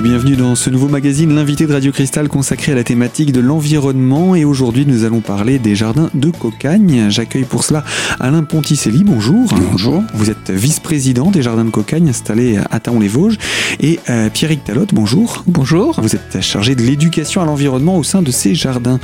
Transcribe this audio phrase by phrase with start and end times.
[0.00, 3.40] Et bienvenue dans ce nouveau magazine, l'invité de Radio Cristal consacré à la thématique de
[3.40, 4.34] l'environnement.
[4.34, 7.10] Et aujourd'hui, nous allons parler des jardins de Cocagne.
[7.10, 7.84] J'accueille pour cela
[8.18, 9.04] Alain Ponticelli.
[9.04, 9.52] Bonjour.
[9.70, 10.02] Bonjour.
[10.14, 13.36] Vous êtes vice-président des jardins de Cocagne installés à Taon-les-Vosges.
[13.80, 15.44] Et euh, Pierrick Talotte, bonjour.
[15.46, 16.00] Bonjour.
[16.00, 19.00] Vous êtes chargé de l'éducation à l'environnement au sein de ces jardins.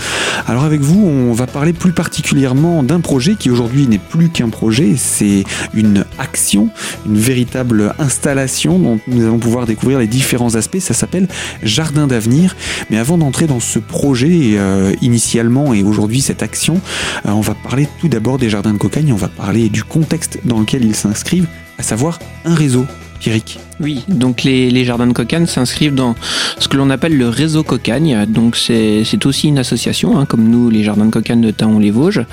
[0.47, 4.49] Alors avec vous, on va parler plus particulièrement d'un projet qui aujourd'hui n'est plus qu'un
[4.49, 5.45] projet, c'est
[5.75, 6.71] une action,
[7.05, 11.29] une véritable installation dont nous allons pouvoir découvrir les différents aspects ça s'appelle
[11.63, 12.57] Jardin d'avenir.
[12.91, 16.81] Mais avant d'entrer dans ce projet euh, initialement et aujourd'hui cette action,
[17.27, 20.39] euh, on va parler tout d'abord des jardins de cocagne, on va parler du contexte
[20.45, 22.87] dans lequel ils s'inscrivent, à savoir un réseau.
[23.21, 23.59] Pierrick.
[23.79, 26.15] Oui, donc les, jardins de cocagne s'inscrivent dans
[26.59, 28.25] ce que l'on appelle le réseau cocagne.
[28.27, 32.25] Donc c'est aussi une association, hein, comme nous, les jardins de cocagne de Taon-les-Vosges.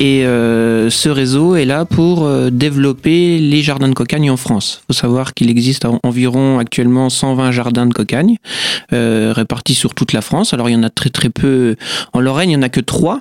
[0.00, 4.80] Et euh, ce réseau est là pour euh, développer les jardins de cocagne en France.
[4.82, 8.36] Il faut savoir qu'il existe environ actuellement 120 jardins de cocagne
[8.92, 10.54] euh, répartis sur toute la France.
[10.54, 11.76] Alors il y en a très très peu.
[12.12, 13.20] En Lorraine, il n'y en a que trois.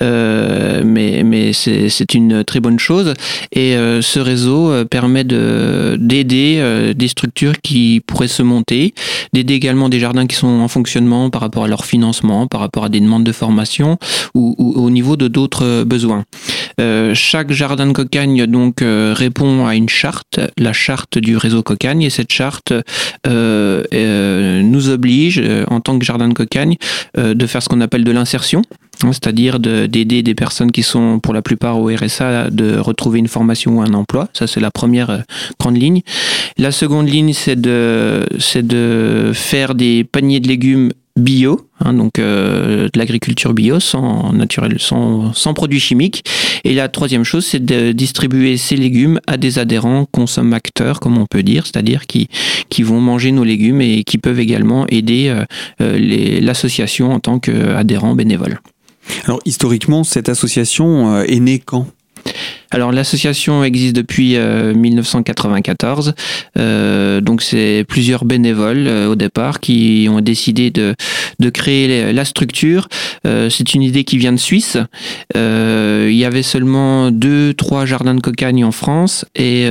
[0.00, 3.14] mais mais c'est une très bonne chose.
[3.52, 8.94] Et ce réseau permet d'aider des structures qui pourraient se monter,
[9.32, 12.84] d'aider également des jardins qui sont en fonctionnement par rapport à leur financement, par rapport
[12.84, 13.98] à des demandes de formation
[14.34, 16.24] ou, au niveau de d'autres besoins.
[16.80, 21.62] Euh, chaque jardin de cocagne donc euh, répond à une charte, la charte du réseau
[21.62, 22.72] cocagne, et cette charte
[23.26, 26.76] euh, nous oblige en tant que jardin de cocagne
[27.16, 28.62] de faire ce qu'on appelle de l'insertion.
[29.00, 33.78] C'est-à-dire d'aider des personnes qui sont pour la plupart au RSA de retrouver une formation
[33.78, 34.28] ou un emploi.
[34.32, 35.18] Ça, c'est la première euh,
[35.60, 36.02] grande ligne.
[36.56, 38.26] La seconde ligne, c'est de,
[39.34, 45.32] faire des paniers de légumes bio, hein, donc euh, de l'agriculture bio sans naturel, sans,
[45.54, 46.24] produits chimiques.
[46.64, 51.26] Et la troisième chose, c'est de distribuer ces légumes à des adhérents consommateurs, comme on
[51.26, 52.28] peut dire, c'est-à-dire qui,
[52.80, 55.34] vont manger nos légumes et qui peuvent également aider
[55.80, 58.60] euh, l'association en tant qu'adhérent bénévole.
[59.24, 61.86] Alors historiquement, cette association euh, est née quand?
[62.70, 66.12] Alors l'association existe depuis 1994, euh,
[66.58, 70.94] euh, donc c'est plusieurs bénévoles euh, au départ qui ont décidé de,
[71.38, 72.88] de créer la structure.
[73.24, 74.76] c'est une idée qui vient de Suisse.
[75.34, 79.68] il y avait seulement deux, trois jardins de cocagne en France et,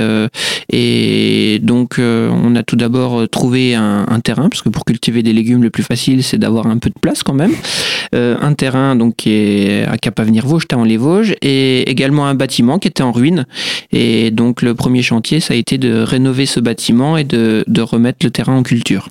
[0.72, 5.32] et donc on a tout d'abord trouvé un, un, terrain parce que pour cultiver des
[5.32, 7.54] légumes le plus facile c'est d'avoir un peu de place quand même.
[8.12, 12.87] un terrain donc qui est à Cap-Avenir-Vosges, en les Vosges et également un bâtiment qui
[12.88, 13.46] était en ruine.
[13.92, 17.82] Et donc le premier chantier, ça a été de rénover ce bâtiment et de, de
[17.82, 19.08] remettre le terrain en culture.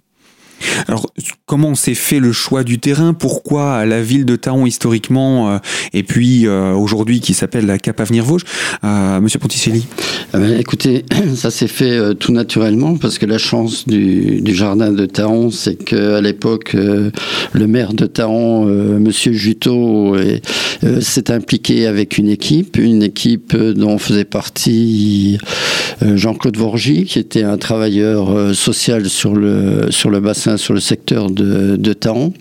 [0.88, 1.07] Alors,
[1.45, 3.13] comment s'est fait le choix du terrain?
[3.13, 5.57] Pourquoi la ville de Taon historiquement euh,
[5.94, 8.44] et puis euh, aujourd'hui qui s'appelle la Cap Avenir Vosges?
[8.84, 9.85] Euh, Monsieur Ponticelli.
[10.34, 15.06] Ah ben, Écoutez, ça s'est fait tout naturellement parce que la chance du, jardin de
[15.06, 18.66] Taon, c'est qu'à l'époque, le maire de Taon,
[19.00, 20.16] Monsieur Juteau,
[21.01, 25.38] s'est impliqué avec une équipe, une équipe dont faisait partie
[26.01, 31.30] Jean-Claude Vorgy, qui était un travailleur social sur le, sur le bassin sur le secteur
[31.30, 32.34] de, de Taon.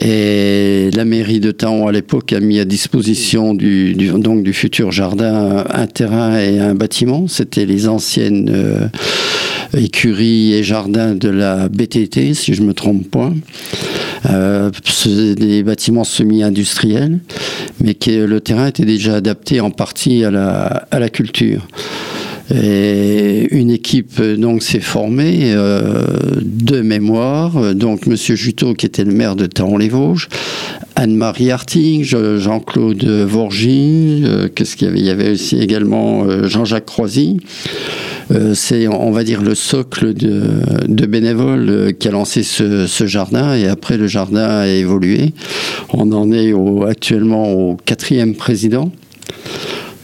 [0.00, 4.90] Et la mairie de Taon, à l'époque, a mis à disposition du, donc du futur
[4.90, 7.28] jardin un terrain et un bâtiment.
[7.28, 8.88] C'était les anciennes euh,
[9.76, 13.32] écuries et jardins de la BTT, si je me trompe pas.
[14.30, 14.70] Euh,
[15.36, 17.18] des bâtiments semi-industriels,
[17.82, 21.66] mais le terrain était déjà adapté en partie à la, à la culture.
[22.50, 26.04] Et une équipe donc s'est formée euh,
[26.42, 27.74] de mémoire.
[27.74, 30.28] Donc Monsieur Juteau qui était le maire de Taron-les-Vosges,
[30.96, 34.98] Anne-Marie Harting, Jean-Claude Vorgy, euh, qu'est-ce qu'il y avait?
[34.98, 37.38] Il y avait aussi également euh, Jean-Jacques Croisy.
[38.54, 43.98] c'est, on va dire, le socle de, bénévoles qui a lancé ce, jardin et après
[43.98, 45.32] le jardin a évolué.
[45.92, 46.54] On en est
[46.88, 48.90] actuellement au quatrième président.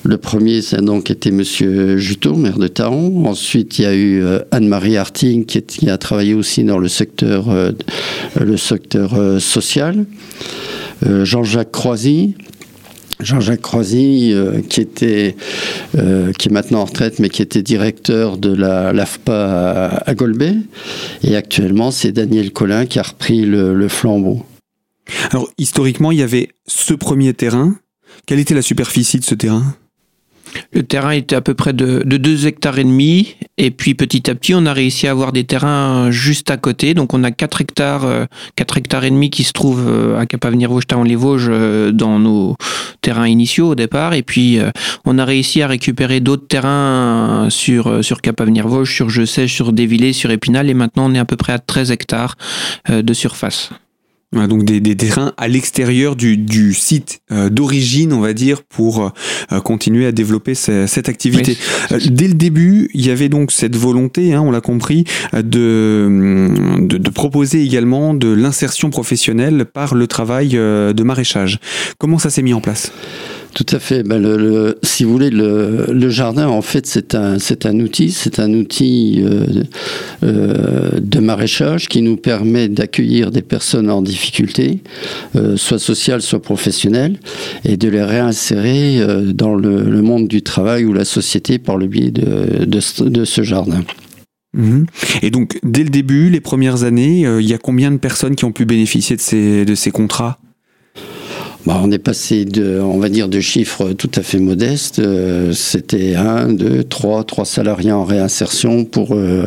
[0.08, 3.26] Le premier, ça a donc été Monsieur Juteau, maire de Taon.
[3.26, 7.50] Ensuite, il y a eu euh, Anne-Marie Harting, qui, a travaillé aussi dans le secteur,
[7.50, 7.72] euh,
[8.40, 10.06] euh, social.
[11.04, 12.36] Jean-Jacques Croisy,
[13.20, 13.60] Jean-Jacques
[14.70, 15.36] qui était,
[15.92, 20.56] qui est maintenant en retraite, mais qui était directeur de la l'AFPA à, Golbet.
[21.22, 24.42] Et actuellement, c'est Daniel Collin qui a repris le, flambeau.
[25.30, 27.76] Alors, historiquement, il y avait ce premier terrain.
[28.24, 29.76] Quelle était la superficie de ce terrain?
[30.72, 33.36] Le terrain était à peu près de, de 2 hectares et demi.
[33.56, 36.94] Et puis petit à petit, on a réussi à avoir des terrains juste à côté.
[36.94, 38.06] Donc on a 4 hectares,
[38.56, 40.70] 4 euh, hectares et demi qui se trouvent euh, à Cap-Avenir
[41.04, 42.56] les Vosges euh, dans nos
[43.00, 44.14] terrains initiaux au départ.
[44.14, 44.58] Et puis
[45.04, 49.72] on a réussi à récupérer d'autres terrains sur, sur Cap-Avenir Vosges, sur Je sais, sur
[49.72, 50.70] Dévillé, sur Épinal.
[50.70, 52.36] Et maintenant on est à peu près à 13 hectares
[52.88, 53.70] de surface
[54.32, 59.12] donc des, des, terrains à l'extérieur du, du, site euh, d'origine, on va dire, pour
[59.52, 61.56] euh, continuer à développer cette activité.
[61.92, 65.40] Euh, dès le début, il y avait donc cette volonté, hein, on l'a compris, de,
[65.42, 71.58] de, de, proposer également de l'insertion professionnelle par le travail de maraîchage.
[71.98, 72.92] Comment ça s'est mis en place?
[73.54, 74.02] Tout à fait.
[74.02, 79.64] Ben si vous voulez, le, jardin, en fait, c'est un, outil, c'est un outil euh,
[80.22, 84.80] euh, de maraîchage qui nous permet d'accueillir des personnes en difficulté,
[85.36, 87.18] euh, soit sociales, soit professionnelles,
[87.64, 89.00] et de les réinsérer
[89.34, 93.82] dans le, monde du travail ou la société par le biais de, ce jardin.
[94.54, 94.86] Mhm.
[95.22, 98.44] Et donc, dès le début, les premières années, il y a combien de personnes qui
[98.44, 100.38] ont pu bénéficier de ces contrats?
[101.68, 105.00] Bah, on est passé de, on va dire, de chiffres tout à fait modestes.
[105.00, 109.44] Euh, c'était un, deux, trois, trois salariés en réinsertion pour euh,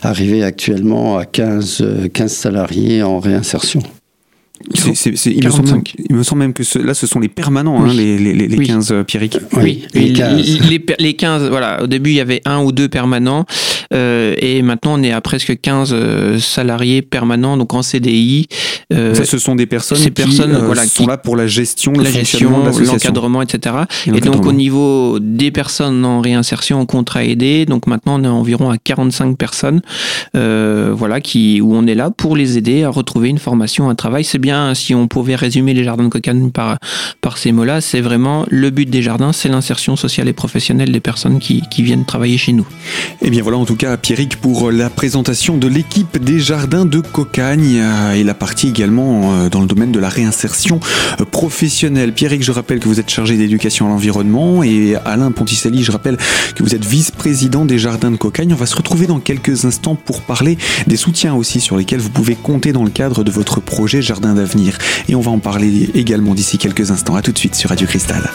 [0.00, 3.82] arriver actuellement à 15, 15 salariés en réinsertion
[4.72, 7.92] il, me semble même, il, me semble même, que là, ce sont les permanents, hein,
[7.92, 9.38] les, les, les, 15 euh, Pierrick.
[9.52, 10.60] Oui, les 15.
[10.98, 11.48] Les, 15.
[11.48, 11.82] voilà.
[11.82, 13.44] Au début, il y avait un ou deux permanents.
[13.92, 18.48] Euh, et maintenant, on est à presque 15 euh, salariés permanents, donc en CDI.
[18.92, 21.92] Euh, ça, ce sont des personnes qui personnes, euh, voilà, sont là pour la gestion,
[21.92, 23.76] la gestion, l'encadrement, etc.
[24.06, 28.24] Et, et donc, au niveau des personnes en réinsertion en contrat aidé, donc maintenant, on
[28.24, 29.82] est environ à 45 personnes,
[30.32, 34.24] voilà, qui, où on est là pour les aider à retrouver une formation, un travail.
[34.24, 36.78] C'est bien, si on pouvait résumer les jardins de cocagne par,
[37.20, 41.00] par ces mots-là, c'est vraiment le but des jardins, c'est l'insertion sociale et professionnelle des
[41.00, 42.66] personnes qui, qui, viennent travailler chez nous.
[43.20, 46.86] Et eh bien voilà en tout cas Pierrick pour la présentation de l'équipe des jardins
[46.86, 47.82] de Cocagne
[48.14, 50.80] et la partie également euh, dans le domaine de la réinsertion
[51.20, 52.12] euh, professionnelle.
[52.12, 56.16] Pierrick, je rappelle que vous êtes chargé d'éducation à l'environnement et Alain Ponticelli, je rappelle
[56.54, 58.52] que vous êtes vice-président des jardins de Cocagne.
[58.52, 62.10] On va se retrouver dans quelques instants pour parler des soutiens aussi sur lesquels vous
[62.10, 64.43] pouvez compter dans le cadre de votre projet Jardin d'avenir.
[65.08, 67.16] Et on va en parler également d'ici quelques instants.
[67.16, 68.30] À tout de suite sur Radio Cristal.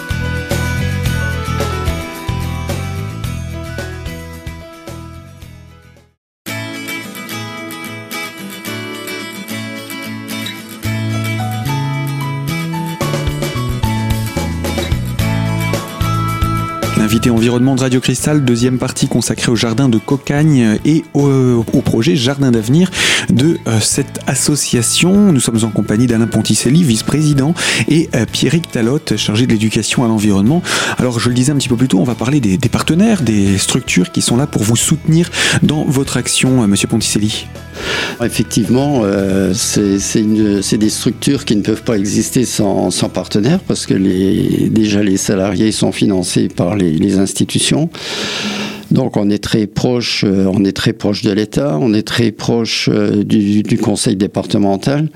[17.32, 22.52] Environnement de Radio Cristal, deuxième partie consacrée au jardin de Cocagne et au, projet Jardin
[22.52, 22.92] d'avenir
[23.30, 25.32] de euh, cette association.
[25.32, 27.54] Nous sommes en compagnie d'Alain Ponticelli, vice-président,
[27.88, 30.62] et euh, Pierrick Talotte, chargé de l'éducation à l'environnement.
[30.98, 33.58] Alors, je le disais un petit peu plus tôt, on va parler des, partenaires, des
[33.58, 35.30] structures qui sont là pour vous soutenir
[35.64, 37.48] dans votre action, euh, Monsieur Ponticelli.
[38.22, 39.04] Effectivement,
[39.54, 43.94] c'est des structures qui ne peuvent pas exister sans, partenaires parce que
[44.68, 47.90] déjà les salariés sont financés par les institutions.
[48.92, 52.32] Donc on est très proche, euh, on est très proche de l'État, on est très
[52.32, 55.10] proche euh, du, Conseil départemental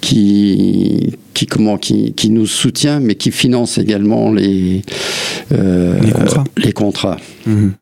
[0.00, 4.82] qui qui comment qui, qui, nous soutient, mais qui finance également les
[5.52, 6.44] euh, les contrats.
[6.56, 7.16] Les contrats.
[7.46, 7.74] Mhm.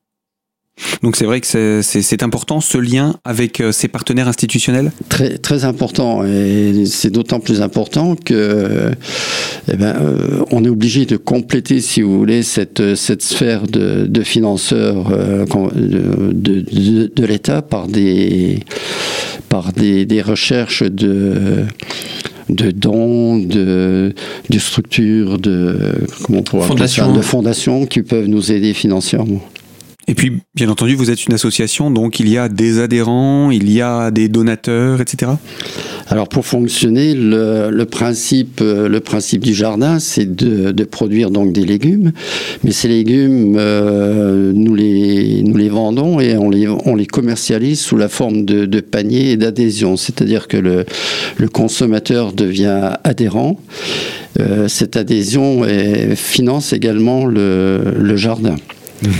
[1.03, 4.93] Donc c'est vrai que c'est important ce lien avec euh, ces partenaires institutionnels?
[5.09, 6.25] Très, très important.
[6.25, 8.91] Et c'est d'autant plus important que
[9.71, 14.06] eh ben, euh, on est obligé de compléter, si vous voulez, cette, cette sphère de,
[14.06, 15.44] de financeurs euh,
[15.75, 18.60] de, de, de l'État par des,
[19.49, 21.65] par des, des recherches de
[22.49, 24.13] de dons, de,
[24.51, 25.77] de structures, de,
[26.25, 29.41] comment on de fondations qui peuvent nous aider financièrement.
[30.10, 33.70] Et puis, bien entendu, vous êtes une association, donc il y a des adhérents, il
[33.70, 35.31] y a des donateurs, etc.
[36.08, 41.64] Alors pour fonctionner, le, principe, euh, le principe du jardin, c'est de, produire donc des
[41.64, 42.10] légumes,
[42.64, 48.81] mais ces légumes, euh, nous, les, vendons et on les, commercialise sous la forme de,
[48.81, 50.84] paniers et d'adhésion, c'est-à-dire que le,
[51.52, 53.60] consommateur devient adhérent.
[54.40, 55.62] Euh, cette adhésion
[56.17, 58.56] finance également le, le jardin.
[59.02, 59.12] Mhm.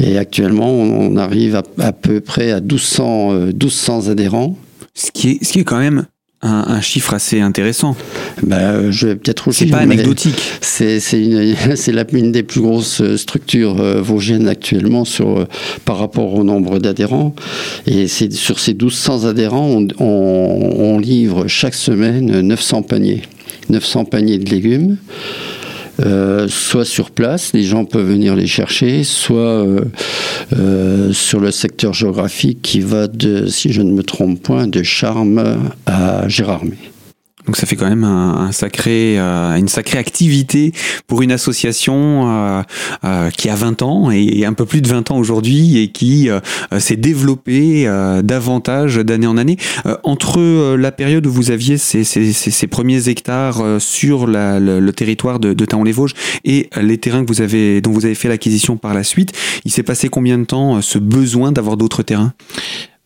[0.00, 4.56] Et actuellement, on arrive à, peu près à 1200, 1200 euh, adhérents.
[4.94, 6.06] Ce qui est, ce qui est quand même
[6.42, 7.96] un, chiffre assez intéressant.
[8.42, 10.40] Bah, je vais peut-être C'est pas anecdotique.
[10.60, 10.98] C'est
[12.12, 15.46] une, des plus grosses euh, structures euh, vosgiennes actuellement sur,
[15.84, 17.34] par rapport au nombre d'adhérents.
[17.86, 23.22] Et sur ces 1200 adhérents, on, on, livre chaque semaine 900 paniers.
[23.68, 24.98] 900 paniers de légumes.
[26.48, 29.66] Soit sur place, les gens peuvent venir les chercher, soit
[31.12, 35.70] sur le secteur géographique qui va de, si je ne me trompe point, de Charme
[35.86, 36.95] à Gérardmer.
[37.46, 40.72] Donc ça fait quand même un, sacré, euh, une sacrée activité
[41.06, 42.62] pour une association euh,
[43.04, 46.28] euh, qui a 20 ans et, un peu plus de 20 ans aujourd'hui et qui
[46.78, 47.84] s'est développée
[48.22, 49.56] davantage d'année en année.
[50.04, 55.40] entre la période où vous aviez ces, ces, ces, premiers hectares sur la, le, territoire
[55.40, 58.94] de, de Taon-les-Vosges et les terrains que vous avez, dont vous avez fait l'acquisition par
[58.94, 59.32] la suite,
[59.64, 62.32] il s'est passé combien de temps ce besoin d'avoir d'autres terrains?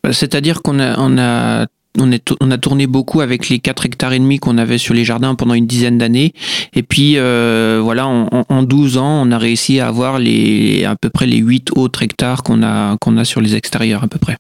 [0.05, 1.67] Bah, C'est-à-dire qu'on a, on a
[1.99, 5.35] on, a tourné beaucoup avec les 4 hectares et demi qu'on avait sur les jardins
[5.35, 6.33] pendant une dizaine d'années.
[6.73, 10.95] Et puis, euh, voilà, en, en, 12 ans, on a réussi à avoir les, à
[10.97, 14.37] peu près les 8 autres hectares qu'on a, sur les extérieurs, à peu près.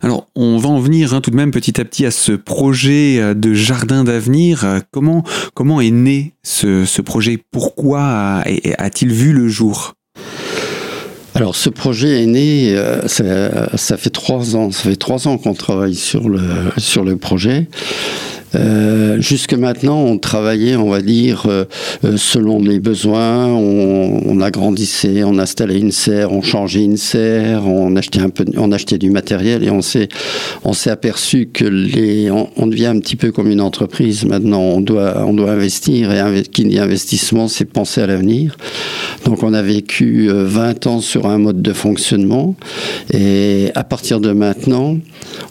[0.00, 3.18] Alors, on va en venir hein, tout de même petit à petit à ce projet
[3.20, 4.80] euh, de jardin d'avenir.
[4.90, 7.38] Comment, comment est né ce projet?
[7.50, 8.42] Pourquoi
[8.78, 9.94] a-t-il vu le jour?
[11.38, 15.54] Alors ce projet est né, euh, ça, fait trois ans, ça fait trois ans qu'on
[15.54, 16.40] travaille sur le,
[16.78, 17.68] sur le projet.
[18.54, 21.64] Euh, jusque maintenant, on travaillait, on va dire, euh,
[22.04, 23.46] euh, selon les besoins.
[23.46, 28.70] On, agrandissait, on installait une serre, on changeait une serre, on achetait un peu, on
[28.70, 30.08] achetait du matériel et on s'est,
[30.62, 34.24] on s'est aperçu que les, on, devient un petit peu comme une entreprise.
[34.24, 38.56] Maintenant, on doit, on doit investir et qui dit investissement, c'est penser à l'avenir.
[39.24, 42.54] Donc, on a vécu 20 ans sur un mode de fonctionnement
[43.12, 44.98] et à partir de maintenant,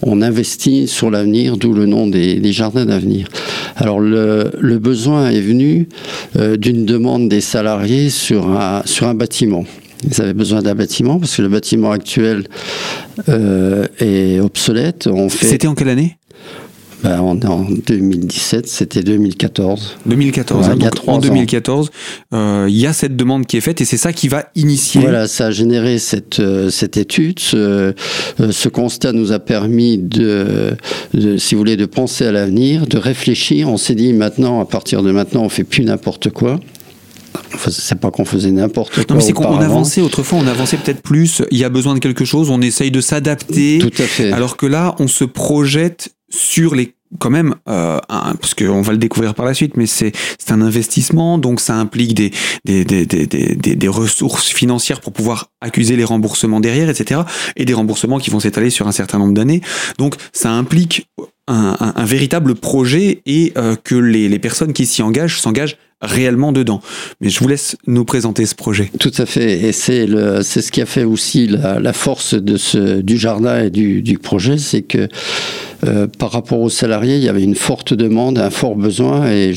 [0.02, 3.28] on investit sur l'avenir, d'où le nom des, jardins d'avenir.
[3.76, 5.88] Alors le, besoin est venu
[6.38, 9.66] euh, d'une demande des salariés sur un, bâtiment.
[10.04, 12.48] Ils avaient besoin d'un bâtiment parce que le bâtiment actuel
[13.30, 15.10] euh, est obsolète.
[15.30, 16.18] C'était en quelle année?
[17.04, 19.98] Ben, en, 2017, c'était 2014.
[20.08, 21.92] 2014, hein, en 2014,
[22.34, 25.01] euh, il y a cette demande qui est faite et c'est ça qui va initier.
[25.01, 27.39] Voilà, ça a généré cette, euh, cette étude.
[27.39, 27.94] Ce, euh,
[28.51, 30.75] ce, constat nous a permis de,
[31.38, 33.70] si vous voulez, de penser à l'avenir, de réfléchir.
[33.70, 36.60] On s'est dit maintenant, à partir de maintenant, on fait plus n'importe quoi.
[37.70, 39.06] c'est pas qu'on faisait n'importe quoi.
[39.10, 41.44] Non, mais c'est qu'on avançait autrefois, on avançait peut-être plus.
[41.51, 43.77] Il y a besoin de quelque chose, on essaye de s'adapter.
[43.77, 44.32] Tout à fait.
[44.32, 48.92] Alors que là, on se projette sur les quand même, euh, un, parce qu'on va
[48.92, 50.12] le découvrir par la suite, mais c'est
[50.50, 52.32] un investissement, donc ça implique des,
[52.66, 57.22] des, des, des, des ressources financières pour pouvoir accuser les remboursements derrière, etc.
[57.56, 59.62] Et des remboursements qui vont s'étaler sur un certain nombre d'années.
[59.98, 61.08] Donc ça implique
[61.48, 65.78] un, un, un véritable projet et euh, que les, les personnes qui s'y engagent s'engagent
[66.02, 66.82] réellement dedans.
[67.22, 68.92] Mais je vous laisse nous présenter ce projet.
[69.00, 69.62] Tout à fait.
[69.62, 73.18] Et c'est le, c'est ce qui a fait aussi la, la force de ce, du
[73.18, 75.08] jardin et du, du projet, c'est que
[75.86, 79.54] euh, par rapport aux salariés, il y avait une forte demande, un fort besoin et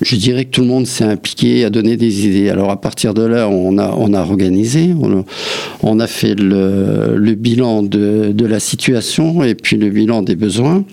[0.00, 2.48] je, dirais que tout le monde s'est impliqué à donner des idées.
[2.48, 4.94] Alors à partir de là, on a, a organisé,
[5.82, 10.84] on, a fait le, bilan de, la situation et puis le bilan des besoins.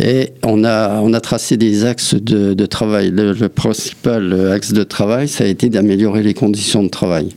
[0.00, 3.10] Et on a, a tracé des axes de, travail.
[3.10, 7.30] Le, principal axe de travail, ça a été d'améliorer les conditions de travail.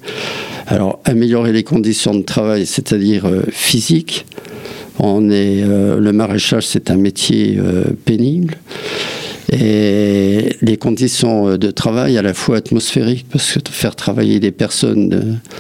[0.68, 4.26] Alors améliorer les conditions de travail, c'est-à-dire euh, physiques,
[5.00, 8.58] on est, euh, le maraîchage, c'est un métier euh, pénible.
[9.52, 15.12] Et les conditions de travail à la fois atmosphériques, parce que faire travailler des personnes
[15.12, 15.52] euh,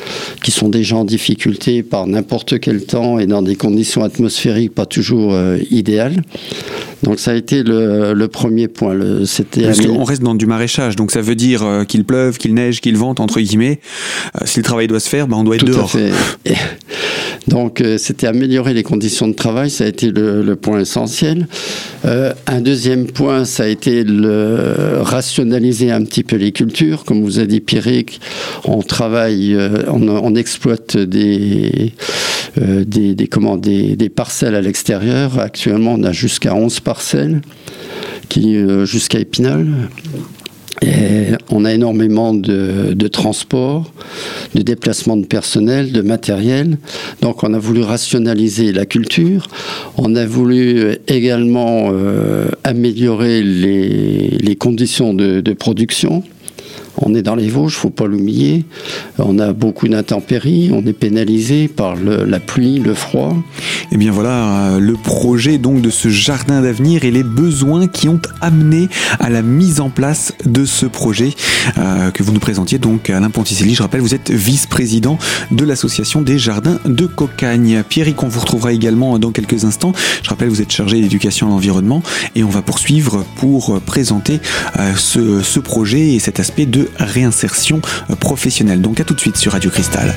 [0.43, 4.86] qui sont déjà en difficulté par n'importe quel temps et dans des conditions atmosphériques pas
[4.86, 5.36] toujours
[5.72, 6.22] idéales.
[7.03, 8.96] Donc ça a été le, premier point.
[9.25, 12.82] c'était Parce qu'on reste dans du maraîchage, donc ça veut dire qu'il pleuve, qu'il neige,
[12.82, 13.79] qu'il vente, entre guillemets.
[14.46, 15.86] si le travail doit se faire, ben on doit être Tout dehors.
[15.86, 16.12] À fait.
[17.50, 21.48] Donc euh, c'était améliorer les conditions de travail, ça a été le, point essentiel.
[22.06, 27.06] Euh, un deuxième point, ça a été le rationaliser un petit peu les cultures.
[27.06, 28.20] Comme vous a dit Pierrick,
[28.65, 31.94] on travaille, euh, on, exploite des,
[32.58, 35.39] des, des, des, parcelles à l'extérieur.
[35.39, 36.88] Actuellement, on a jusqu'à 11 parcelles
[38.29, 39.67] qui jusqu'à Épinal.
[41.51, 43.91] On a énormément de, transports,
[44.55, 46.77] de déplacements de personnel, de matériel.
[47.22, 49.48] Donc on a voulu rationaliser la culture.
[49.98, 56.24] On a voulu également euh, améliorer les, conditions de production
[57.01, 58.65] On est dans les Vosges, faut pas l'oublier.
[59.18, 63.36] On a beaucoup d'intempéries, on est pénalisé par la pluie, le froid.
[63.91, 67.88] Et eh bien voilà euh, le projet donc de ce jardin d'avenir et les besoins
[67.88, 68.88] qui ont amené
[69.20, 71.32] à la mise en place de ce projet
[71.77, 73.74] euh, que vous nous présentiez donc Alain Ponticelli.
[73.74, 75.18] Je rappelle, vous êtes vice-président
[75.51, 77.84] de l'association des jardins de Cocagne.
[77.88, 79.94] Pierrick, on vous retrouvera également dans quelques instants.
[80.22, 82.03] Je rappelle, vous êtes chargé d'éducation à l'environnement
[82.36, 84.39] et on va poursuivre pour présenter
[84.77, 87.81] euh, ce projet et cet aspect de réinsertion
[88.19, 88.81] professionnelle.
[88.81, 90.13] Donc à tout de suite sur Radio Cristal.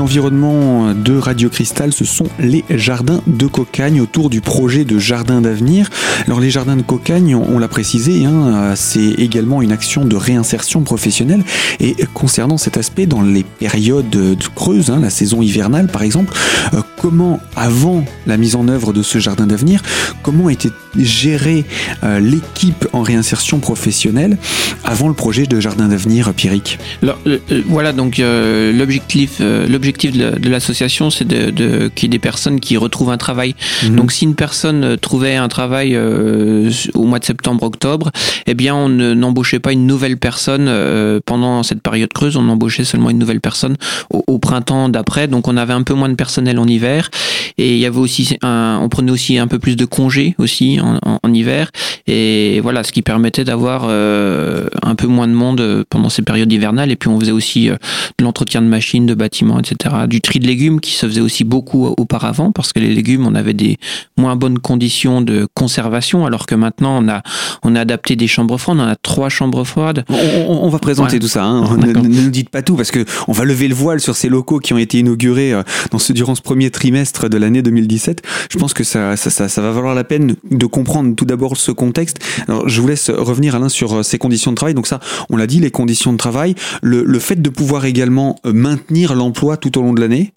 [0.00, 5.40] Environnement de Radio Cristal, ce sont les jardins de Cocagne autour du projet de jardin
[5.40, 5.88] d'avenir.
[6.26, 10.82] Alors les jardins de Cocagne, on, l'a précisé, hein, c'est également une action de réinsertion
[10.82, 11.44] professionnelle.
[11.80, 16.34] Et concernant cet aspect, dans les périodes creuses, hein, la saison hivernale par exemple,
[16.72, 19.82] euh, comment, avant la mise en œuvre de ce jardin d'avenir,
[20.22, 21.64] comment était gérée
[22.02, 24.38] euh, l'équipe en réinsertion professionnelle
[24.84, 31.10] avant le projet de jardin d'avenir, Pierrick Alors, euh, Voilà, donc l'objectif l'objectif de l'association,
[31.10, 33.54] c'est de, de qu'il y ait des personnes qui retrouvent un travail.
[33.82, 33.96] Mhm.
[33.96, 38.10] Donc si une personne trouvait un travail euh, au mois de septembre-octobre,
[38.46, 42.84] eh bien on n'embauchait pas une nouvelle personne euh, pendant cette période creuse, on embauchait
[42.84, 43.76] seulement une nouvelle personne
[44.10, 45.28] au, printemps d'après.
[45.28, 47.10] Donc on avait un peu moins de personnel en hiver
[47.56, 50.78] et il y avait aussi un, on prenait aussi un peu plus de congés aussi
[50.84, 51.70] en, en, hiver
[52.06, 56.52] et voilà ce qui permettait d'avoir euh, un peu moins de monde pendant ces périodes
[56.52, 59.94] hivernales et puis on faisait aussi de l'entretien de machines, de bâtiments etc.
[60.06, 63.34] Du tri de légumes qui se faisait aussi beaucoup auparavant parce que les légumes, on
[63.34, 63.78] avait des
[64.16, 67.22] moins bonnes conditions de conservation alors que maintenant on a,
[67.62, 70.04] on a adapté des chambres froides, on a trois chambres froides.
[70.08, 71.76] On, va présenter tout ça, hein.
[71.76, 74.58] ne, nous dites pas tout parce que on va lever le voile sur ces locaux
[74.58, 78.22] qui ont été inaugurés euh, dans ce, durant ce premier trimestre de l'année 2017.
[78.50, 81.56] Je pense que ça, ça, ça, ça va valoir la peine de comprendre tout d'abord
[81.56, 82.18] ce contexte.
[82.48, 84.74] Alors je vous laisse revenir Alain sur euh, ces conditions de travail.
[84.74, 84.98] Donc ça,
[85.30, 89.56] on l'a dit, les conditions de travail, le, fait de pouvoir également euh, maintenir l'emploi
[89.56, 90.32] tout au long de l'année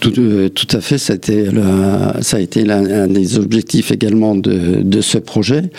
[0.00, 5.70] tout, euh, à fait, ça a été, l'un des objectifs également de, ce projet.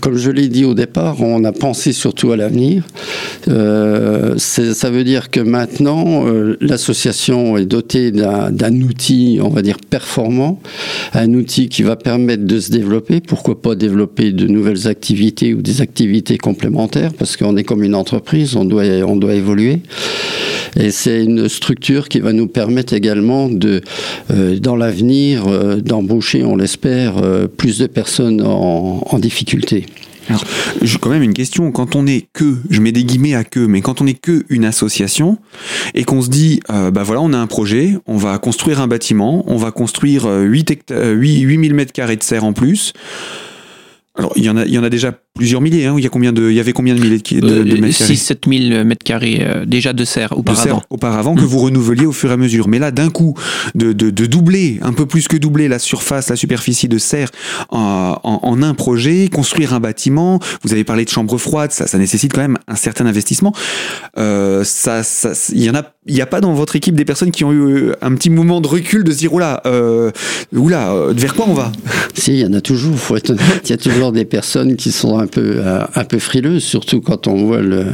[0.00, 2.84] Comme je l'ai dit au départ, on a pensé surtout à l'avenir.
[3.48, 9.78] Euh, ça veut dire que maintenant, euh, l'association est dotée d'un outil, on va dire,
[9.88, 10.60] performant,
[11.14, 13.20] un outil qui va permettre de se développer.
[13.20, 17.94] Pourquoi pas développer de nouvelles activités ou des activités complémentaires Parce qu'on est comme une
[17.94, 19.80] entreprise, on doit, on doit évoluer.
[20.76, 23.80] Et c'est une structure qui va nous permettre également de,
[24.30, 29.84] euh, dans l'avenir, euh, d'embaucher, on l'espère, euh, plus de personnes en, difficulté.
[30.80, 31.70] J'ai quand même une question.
[31.72, 34.44] Quand on est que, je mets des guillemets à que, mais quand on est que
[34.48, 35.36] une association
[35.94, 39.44] et qu'on se dit, bah voilà, on a un projet, on va construire un bâtiment,
[39.48, 42.94] on va construire 8, 8 8000 mètres carrés de serre en plus.
[44.14, 45.86] Alors, il y en a, il y en a déjà plusieurs milliers.
[45.86, 47.76] Hein, il, y a combien de, il y avait combien de milliers de, de, de
[47.80, 48.14] mètres carrés?
[48.14, 50.62] 6-7 000 mètres carrés euh, déjà de serre auparavant.
[50.62, 51.46] De serre auparavant que mmh.
[51.46, 52.68] vous renouveliez au fur et à mesure.
[52.68, 53.34] Mais là, d'un coup,
[53.74, 57.30] de, de, doubler, un peu plus que doubler la surface, la superficie de serre
[57.70, 61.98] en, en, un projet, construire un bâtiment, vous avez parlé de chambres froides, ça, ça
[61.98, 63.54] nécessite quand même un certain investissement.
[64.18, 67.04] Euh, ça, ça, il y en a, il n'y a pas dans votre équipe des
[67.04, 70.10] personnes qui ont eu euh, un petit moment de recul de se dire oula, euh,
[70.54, 71.72] oula, euh, vers quoi on va?
[72.14, 72.96] Si, il y en a toujours.
[72.98, 76.04] Faut être honnête, il y a toujours des personnes qui sont un peu, euh, un
[76.04, 77.84] peu frileux, surtout quand on voit le,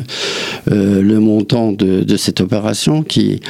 [0.70, 3.40] euh, le montant de, cette opération qui,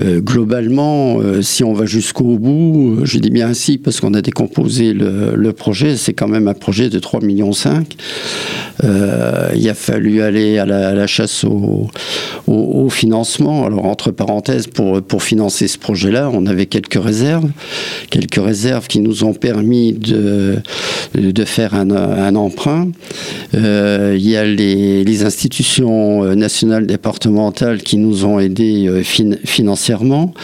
[0.00, 4.94] euh, globalement, si on va jusqu'au bout, je dis bien ainsi parce qu'on a décomposé
[4.94, 7.50] le, projet, c'est quand même un projet de 3,5 millions.
[9.54, 11.88] il a fallu aller à la, à la chasse au,
[12.46, 13.66] au, au, financement.
[13.66, 17.50] Alors, entre parenthèses, pour, pour financer ce projet-là, on avait quelques réserves,
[18.10, 20.56] quelques réserves qui nous ont permis de,
[21.14, 22.88] de faire un, un emprunt.
[23.54, 30.34] Euh, il y a les, institutions euh, nationales départementales qui nous ont aidés euh, financièrement.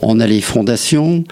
[0.00, 1.24] On a les fondations.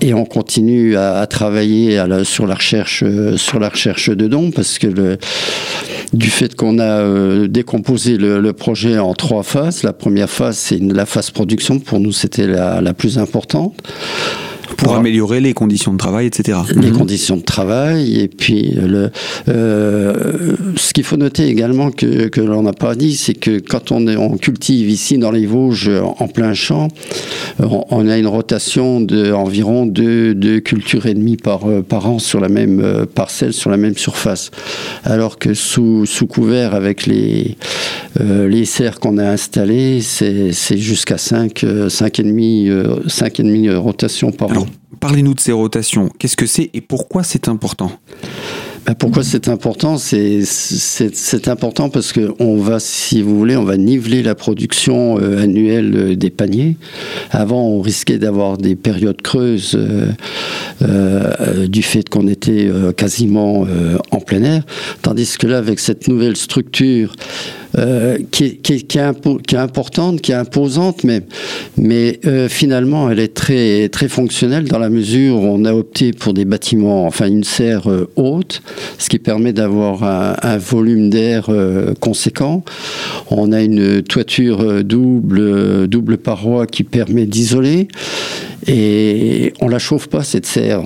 [0.00, 3.04] et on continue à, travailler sur la recherche
[3.36, 5.18] sur la recherche de dons parce que
[6.12, 9.82] du fait qu'on a décomposé le, projet en trois phases.
[9.82, 11.80] La première phase, c'est la phase production.
[11.80, 13.74] Pour nous, c'était la plus importante.
[14.76, 16.58] Pour améliorer les conditions de travail, etc.
[16.74, 16.98] Les mhm.
[16.98, 19.10] conditions de travail, et puis le,
[19.48, 23.92] euh, ce qu'il faut noter également que, que l'on n'a pas dit, c'est que quand
[23.92, 26.88] on, est, on cultive ici dans les Vosges en plein champ,
[27.58, 32.48] on, a une rotation d'environ deux, deux cultures et demie par, par an sur la
[32.48, 34.50] même parcelle, sur la même surface.
[35.04, 37.56] Alors que sous, sous couvert avec les,
[38.20, 44.59] euh, les serres qu'on a installées, c'est jusqu'à 5, 5,5 5,5 rotations par an.
[45.00, 46.10] Parlez-nous de ces rotations.
[46.18, 47.92] Qu'est-ce que c'est et pourquoi c'est important?
[48.86, 49.98] Ben, pourquoi c'est important?
[49.98, 55.42] C'est important parce que on va, si vous voulez, on va niveler la production euh,
[55.42, 56.76] annuelle euh, des paniers.
[57.30, 59.78] Avant, on risquait d'avoir des périodes creuses
[60.82, 63.66] euh, du fait qu'on était quasiment
[64.10, 64.62] en plein air,
[65.02, 67.14] tandis que là, avec cette nouvelle structure
[67.78, 68.96] euh, qui, est,
[69.54, 75.36] importante, qui est imposante, mais, euh, finalement, elle est très, très fonctionnelle dans la mesure
[75.36, 78.62] où on a opté pour des bâtiments, enfin une serre euh, haute,
[78.98, 81.48] ce qui permet d'avoir un, un, volume d'air
[82.00, 82.64] conséquent.
[83.30, 87.88] On a une toiture double, double paroi qui permet d'isoler.
[88.66, 90.82] Et on la chauffe pas cette serre.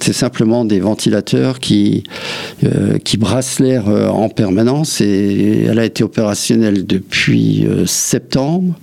[0.00, 2.04] C'est simplement des ventilateurs qui
[2.64, 5.00] euh, qui brassent l'air euh, en permanence.
[5.00, 8.74] Et elle a été opérationnelle depuis euh, septembre.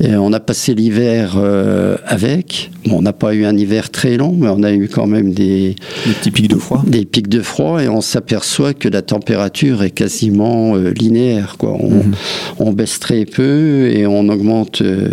[0.00, 2.70] Et on a passé l'hiver euh, avec.
[2.90, 5.74] on n'a pas eu un hiver très long, mais on a eu quand même des,
[6.06, 6.82] des petits pics de froid.
[6.86, 11.56] Des pics de froid, et on s'aperçoit que la température est quasiment euh, linéaire.
[11.58, 11.76] Quoi.
[11.80, 12.14] On, mhm.
[12.58, 15.08] on, baisse très peu et on augmente euh,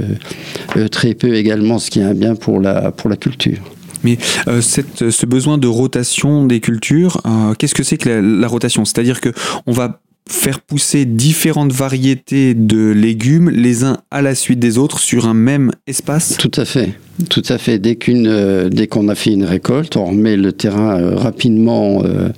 [0.91, 3.59] très peu également, ce qui est un bien pour la, pour la culture.
[4.03, 4.17] Mais
[4.59, 7.21] cette, ce besoin de rotation des cultures,
[7.57, 8.83] qu'est-ce que c'est que la, la rotation?
[8.83, 9.29] C'est-à-dire que
[9.65, 14.99] on va faire pousser différentes variétés de légumes les uns à la suite des autres
[14.99, 16.37] sur un même espace?
[16.37, 16.93] Tout à fait.
[17.29, 17.77] Tout à fait.
[17.79, 22.03] Dès qu'une, euh, dès qu'on a fait une récolte, on remet le terrain euh, rapidement
[22.03, 22.29] euh,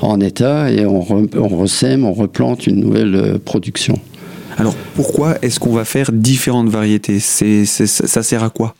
[0.00, 3.98] en état et on, on, resème, on replante une nouvelle production.
[4.56, 7.18] Alors pourquoi est-ce qu'on va faire différentes variétés?
[7.18, 8.74] C'est, Ça sert à quoi?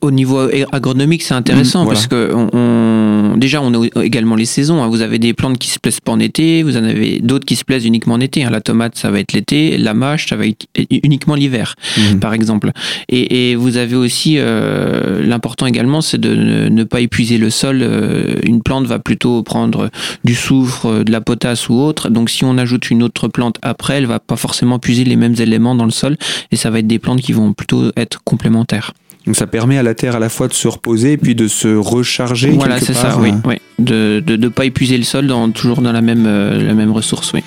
[0.00, 4.82] Au niveau agronomique, c'est intéressant mmh, parce que on, déjà on a également les saisons.
[4.82, 4.88] Hein.
[4.88, 7.56] Vous avez des plantes qui se plaisent pas en été, vous en avez d'autres qui
[7.56, 8.44] se plaisent uniquement en été.
[8.44, 8.50] Hein.
[8.50, 12.18] La tomate, ça va être l'été, la mâche, ça va être uniquement l'hiver, mmh.
[12.20, 12.70] par exemple.
[13.08, 16.34] Et, et, vous avez aussi euh, l'important également, c'est de
[16.68, 17.80] ne, pas épuiser le sol.
[17.82, 19.90] Euh, une plante va plutôt prendre
[20.24, 22.08] du soufre, de la potasse ou autre.
[22.08, 25.36] Donc si on ajoute une autre plante après, elle va pas forcément puiser les mêmes
[25.38, 26.16] éléments dans le sol
[26.50, 28.92] et ça va être des plantes qui vont plutôt être complémentaires.
[29.26, 31.48] Donc ça permet à la terre à la fois de se reposer et puis de
[31.48, 32.50] se recharger.
[32.50, 33.56] Voilà, c'est ça, oui, oui.
[33.78, 37.32] De ne pas épuiser le sol dans, toujours dans la même, euh, la même ressource,
[37.32, 37.42] oui.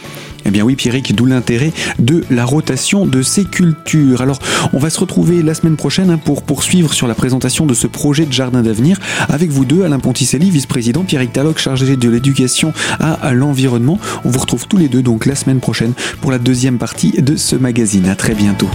[0.47, 4.21] Eh bien oui, Pierrick, d'où l'intérêt de la rotation de ces cultures.
[4.21, 4.38] Alors,
[4.73, 7.88] on va se retrouver la semaine prochaine hein, pour poursuivre sur la présentation de ce
[7.88, 12.73] projet de jardin d'avenir avec vous deux, Alain Ponticelli, vice-président, Pierrick Taloc, chargé de l'éducation
[12.99, 13.99] à l'environnement.
[14.23, 17.35] On vous retrouve tous les deux donc la semaine prochaine pour la deuxième partie de
[17.35, 18.07] ce magazine.
[18.07, 18.69] À très bientôt.